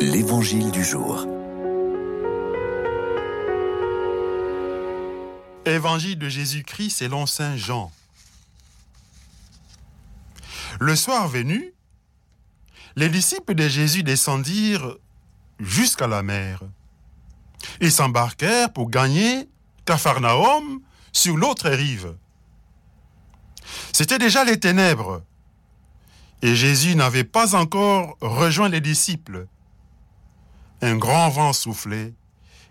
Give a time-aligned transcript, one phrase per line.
[0.00, 1.26] L'Évangile du jour.
[5.66, 7.90] Évangile de Jésus-Christ selon Saint Jean.
[10.78, 11.74] Le soir venu,
[12.94, 14.96] les disciples de Jésus descendirent
[15.58, 16.62] jusqu'à la mer.
[17.80, 19.48] Ils s'embarquèrent pour gagner
[19.84, 20.80] Capharnaüm
[21.12, 22.14] sur l'autre rive.
[23.92, 25.24] C'était déjà les ténèbres,
[26.42, 29.48] et Jésus n'avait pas encore rejoint les disciples.
[30.82, 32.12] Un grand vent soufflait,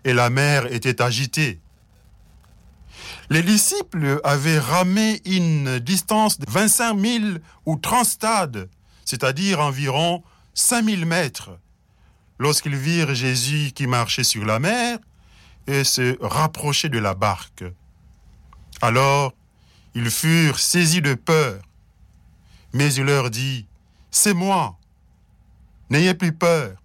[0.04, 1.60] et la mer était agitée.
[3.30, 7.24] Les disciples avaient ramé une distance de 25 000
[7.66, 8.70] ou 30 stades,
[9.04, 10.22] c'est-à-dire environ
[10.54, 11.50] 5 000 mètres,
[12.38, 14.98] lorsqu'ils virent Jésus qui marchait sur la mer
[15.66, 17.64] et se rapprochait de la barque.
[18.80, 19.34] Alors,
[19.94, 21.60] ils furent saisis de peur.
[22.72, 23.66] Mais il leur dit,
[24.10, 24.78] C'est moi,
[25.90, 26.76] n'ayez plus peur.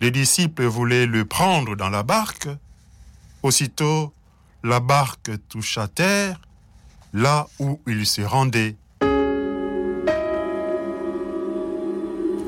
[0.00, 2.48] Les disciples voulaient le prendre dans la barque.
[3.42, 4.12] Aussitôt,
[4.62, 6.40] la barque toucha terre,
[7.12, 8.76] là où il se rendait.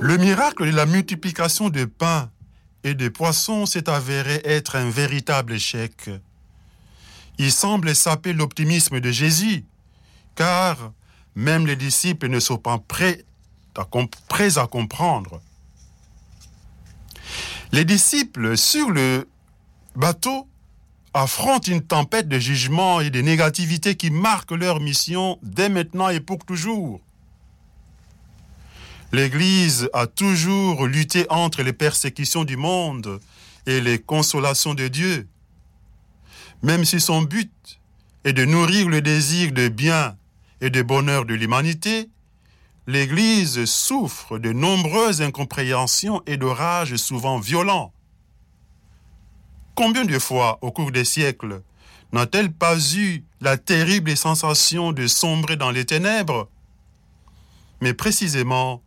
[0.02, 2.30] Le miracle de la multiplication de pain
[2.84, 6.08] et de poissons s'est avéré être un véritable échec.
[7.38, 9.64] Il semble saper l'optimisme de Jésus,
[10.36, 10.92] car
[11.34, 13.24] même les disciples ne sont pas prêts
[13.76, 13.86] à,
[14.28, 15.40] prêts à comprendre.
[17.72, 19.28] Les disciples sur le
[19.94, 20.48] bateau
[21.14, 26.18] affrontent une tempête de jugement et de négativité qui marque leur mission dès maintenant et
[26.18, 27.00] pour toujours.
[29.12, 33.20] L'Église a toujours lutté entre les persécutions du monde
[33.66, 35.28] et les consolations de Dieu.
[36.62, 37.80] Même si son but
[38.24, 40.16] est de nourrir le désir de bien
[40.60, 42.08] et de bonheur de l'humanité,
[42.86, 47.92] l'Église souffre de nombreuses incompréhensions et d'orages souvent violents.
[49.74, 51.62] Combien de fois, au cours des siècles,
[52.12, 56.48] n'a-t-elle pas eu la terrible sensation de sombrer dans les ténèbres?
[57.80, 58.82] Mais précisément,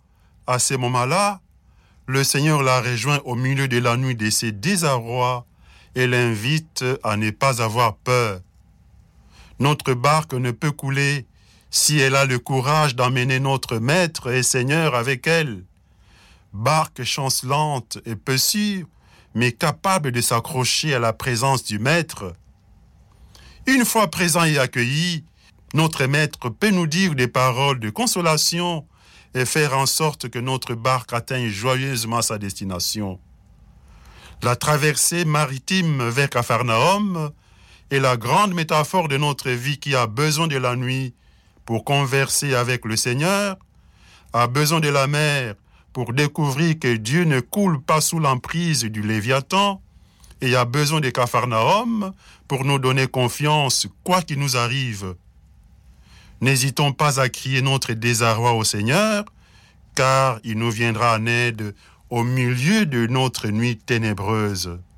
[0.45, 1.41] à ce moment-là,
[2.05, 5.45] le Seigneur la rejoint au milieu de la nuit de ses désarrois
[5.95, 8.41] et l'invite à ne pas avoir peur.
[9.59, 11.25] Notre barque ne peut couler
[11.73, 15.63] si elle a le courage d'emmener notre Maître et Seigneur avec elle.
[16.53, 18.85] Barque chancelante et peu sûre,
[19.33, 22.35] mais capable de s'accrocher à la présence du Maître.
[23.65, 25.25] Une fois présent et accueilli,
[25.73, 28.85] notre Maître peut nous dire des paroles de consolation
[29.33, 33.19] et faire en sorte que notre barque atteigne joyeusement sa destination.
[34.43, 37.31] La traversée maritime vers Capharnaüm
[37.89, 41.15] est la grande métaphore de notre vie qui a besoin de la nuit
[41.65, 43.57] pour converser avec le Seigneur,
[44.33, 45.55] a besoin de la mer
[45.93, 49.81] pour découvrir que Dieu ne coule pas sous l'emprise du Léviathan,
[50.41, 52.11] et a besoin de Capharnaüm
[52.49, 55.15] pour nous donner confiance quoi qu'il nous arrive.
[56.41, 59.23] N'hésitons pas à crier notre désarroi au Seigneur,
[59.95, 61.73] car il nous viendra en aide
[62.09, 64.79] au milieu de notre nuit ténébreuse.